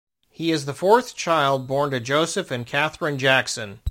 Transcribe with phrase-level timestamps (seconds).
[0.31, 3.79] He is the fourth child born to Joseph and Katherine Jackson.